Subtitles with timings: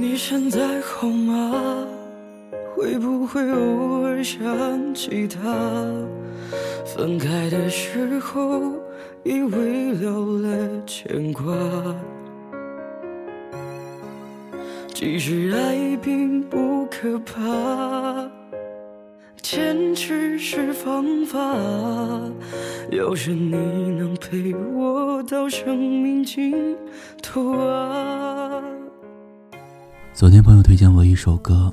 [0.00, 1.86] 你现在好吗？
[2.74, 5.40] 会不会偶尔想起他？
[6.84, 8.72] 分开的时候，
[9.22, 11.44] 以为留了牵挂。
[14.94, 18.30] 其实爱并不可怕，
[19.40, 21.38] 坚持是方法。
[22.90, 26.76] 要是你能陪我到生命尽
[27.22, 28.62] 头啊！
[30.14, 31.72] 昨天朋友推荐我一首歌，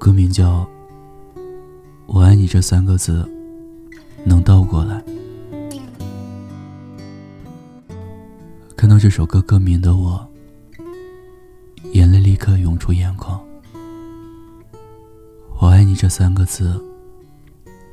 [0.00, 0.62] 歌名叫
[2.06, 3.26] 《我爱你》，这三个字
[4.24, 5.02] 能倒过来。
[8.76, 10.28] 看到这首歌歌名的我，
[11.92, 13.40] 眼泪立刻涌出眼眶。
[15.60, 16.84] 我爱你这三个字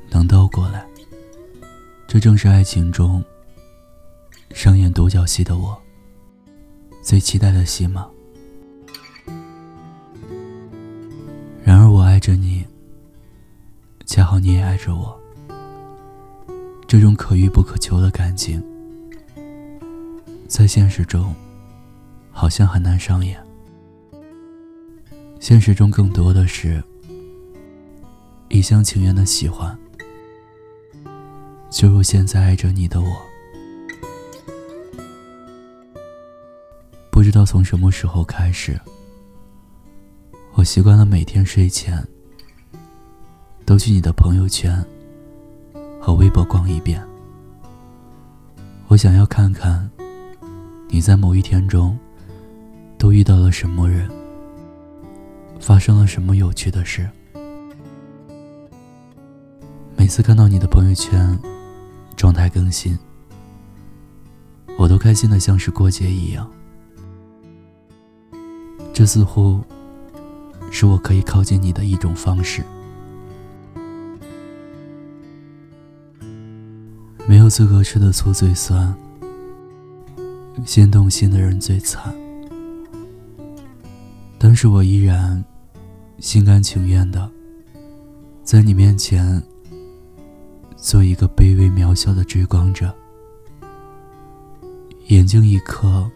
[0.09, 0.83] 能倒过来，
[2.07, 3.23] 这正是爱情中
[4.49, 5.79] 上演独角戏的我
[7.03, 8.10] 最期待的戏码。
[12.21, 12.63] 着你，
[14.05, 15.19] 恰好你也爱着我。
[16.87, 18.63] 这种可遇不可求的感情，
[20.47, 21.33] 在现实中
[22.31, 23.43] 好像很难上演。
[25.39, 26.83] 现实中更多的是
[28.49, 29.75] 一厢情愿的喜欢，
[31.71, 33.07] 就如现在爱着你的我。
[37.09, 38.79] 不知道从什么时候开始。
[40.53, 42.05] 我习惯了每天睡前
[43.71, 44.85] 都去你的朋友圈
[45.97, 47.01] 和微博逛一遍。
[48.89, 49.89] 我想要看看
[50.89, 51.97] 你在某一天中
[52.97, 54.11] 都遇到了什么人，
[55.57, 57.09] 发生了什么有趣的事。
[59.95, 61.39] 每次看到你的朋友圈
[62.17, 62.99] 状态更新，
[64.77, 66.45] 我都开心的像是过节一样。
[68.91, 69.61] 这似乎……
[70.69, 72.65] 是我可以靠近你的一种方式。
[77.27, 78.93] 没有资格吃的醋最酸，
[80.65, 82.13] 先动心的人最惨。
[84.37, 85.43] 但是我依然
[86.19, 87.29] 心甘情愿的，
[88.43, 89.41] 在你面前
[90.75, 92.93] 做一个卑微渺小的追光者，
[95.07, 96.09] 眼睛一颗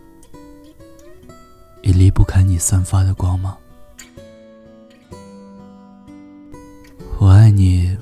[1.81, 3.55] 也离不开你散发的光芒。
[7.19, 7.95] 我爱你，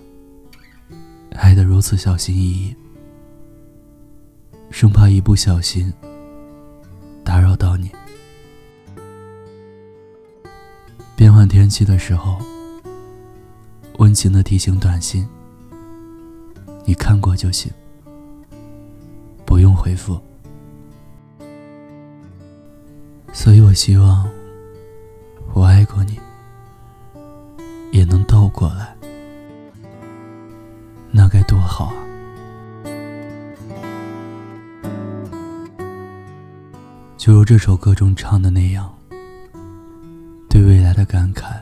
[1.35, 2.75] 爱得如此小心翼翼，
[4.83, 5.93] 生怕一不小心
[7.23, 7.89] 打扰到你。
[11.15, 12.37] 变换天气的时候，
[13.99, 15.25] 温情的提醒短信，
[16.83, 17.71] 你看过就行，
[19.45, 20.19] 不用回复。
[23.31, 24.29] 所以我希望，
[25.53, 26.19] 我爱过你，
[27.93, 28.93] 也能倒过来。
[31.09, 32.02] 那该多好啊！
[37.23, 38.93] 就如这首歌中唱的那样，
[40.49, 41.55] 对未来的感慨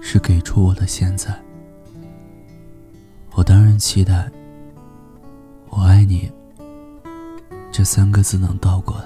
[0.00, 1.38] 是给出我的现在。
[3.32, 4.26] 我当然期待
[5.68, 6.32] “我爱你”
[7.70, 9.04] 这三个字能倒过来。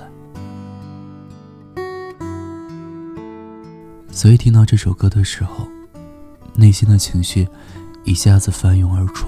[4.12, 5.66] 所以听到这首歌的时候，
[6.54, 7.48] 内心的情绪。
[8.04, 9.26] 一下子翻涌而出，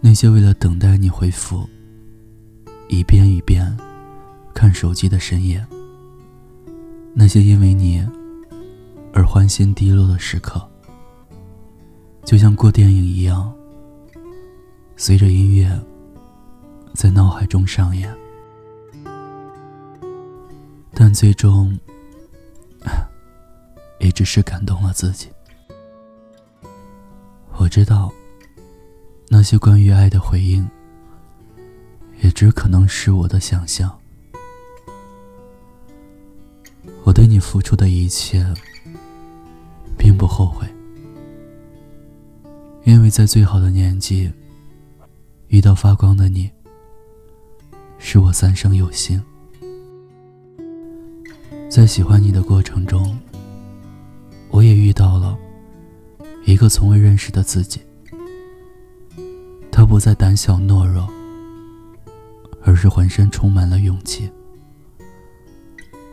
[0.00, 1.68] 那些为了等待你回复，
[2.88, 3.76] 一遍一遍
[4.52, 5.64] 看手机的深夜，
[7.12, 8.06] 那些因为你
[9.12, 10.60] 而欢欣低落的时刻，
[12.24, 13.52] 就像过电影一样，
[14.96, 15.68] 随着音乐
[16.94, 18.14] 在脑海中上演，
[20.92, 21.76] 但最终
[23.98, 25.28] 也只是感动了自己。
[27.56, 28.12] 我知道，
[29.28, 30.68] 那些关于爱的回应，
[32.20, 33.98] 也只可能是我的想象。
[37.02, 38.44] 我对你付出的一切，
[39.98, 40.66] 并不后悔，
[42.84, 44.32] 因为在最好的年纪
[45.48, 46.50] 遇到发光的你，
[47.98, 49.22] 是我三生有幸。
[51.68, 53.18] 在喜欢你的过程中，
[54.50, 55.36] 我也遇到了。
[56.46, 57.80] 一个从未认识的自己，
[59.72, 61.08] 他不再胆小懦弱，
[62.74, 64.28] 而是浑身充满了勇气，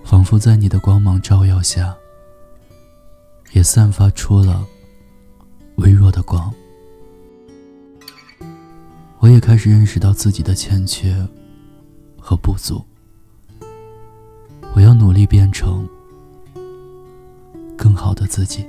[0.03, 1.97] 仿佛在你的光芒照耀下，
[3.53, 4.63] 也散发出了
[5.77, 6.53] 微弱的光。
[9.17, 11.27] 我也开始认识到自己的欠缺
[12.19, 12.85] 和不足，
[14.75, 15.89] 我要努力变成
[17.75, 18.63] 更好的自己，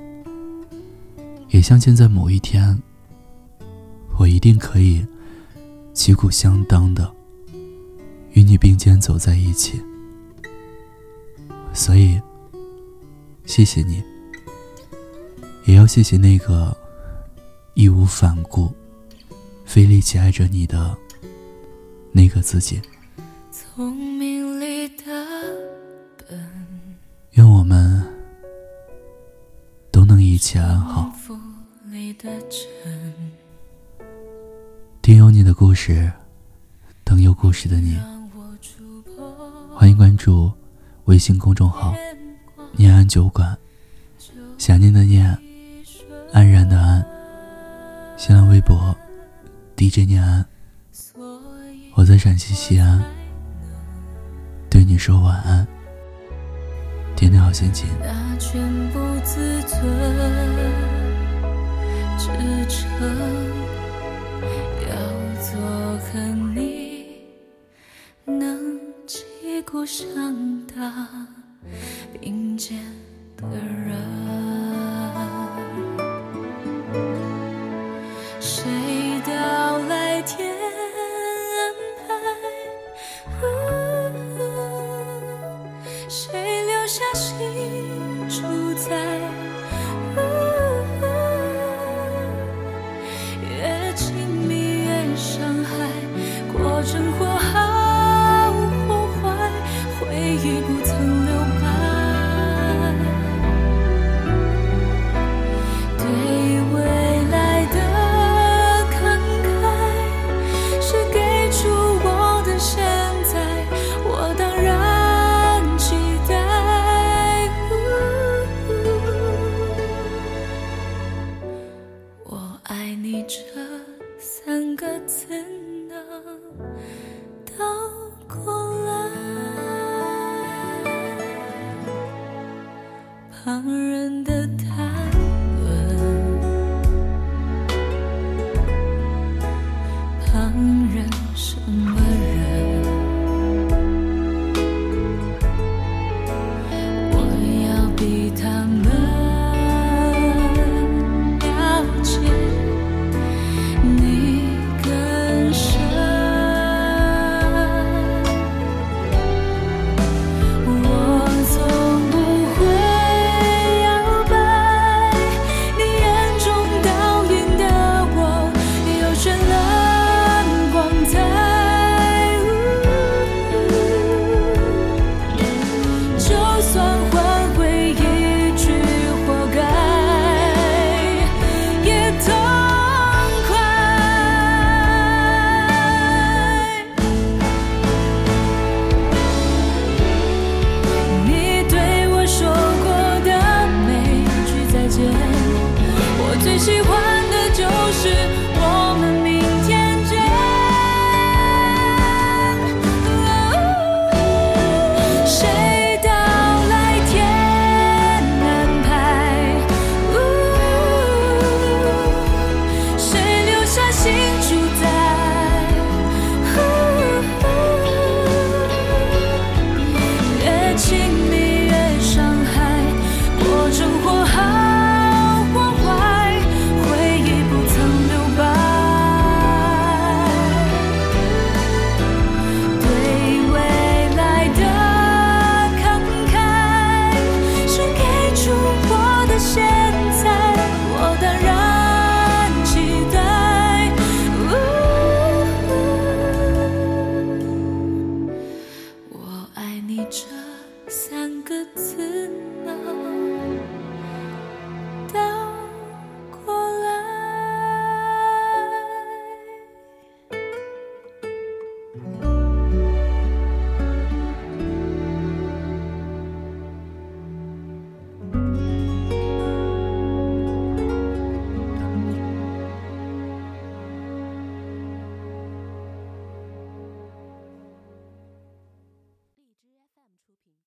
[1.51, 2.83] 也相信在某一天，
[4.19, 5.07] 我一定可以
[5.93, 7.15] 旗鼓相当的
[8.33, 9.83] 与你并肩走在一起。
[11.75, 12.21] 所以，
[13.47, 14.03] 谢谢你，
[15.65, 16.77] 也要谢谢那个
[17.75, 18.71] 义无反顾、
[19.65, 20.97] 费力气爱着你的
[22.13, 22.81] 那个自己。
[23.51, 25.05] 聪明里的
[26.19, 26.39] 笨，
[27.33, 28.03] 愿我们
[29.91, 31.11] 都能一切安好。
[35.01, 36.13] 听有你的故事，
[37.03, 37.99] 等有故事的你。
[39.83, 40.49] 欢迎关注
[41.07, 41.93] 微信公众号
[42.79, 43.59] “念安酒馆”，
[44.57, 45.37] 想念的念，
[46.33, 47.05] 安然的安。
[48.17, 48.97] 新浪微博
[49.77, 50.47] DJ 念安，
[51.97, 53.03] 我在陕西西安，
[54.71, 55.67] 对你说晚安，
[57.17, 57.89] 天天好心情。
[69.83, 70.09] 鼓相
[70.69, 71.27] 当
[72.21, 72.79] 并肩
[73.37, 74.42] 的人。